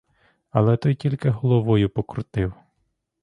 [0.51, 2.53] Але той тільки головою покрутив.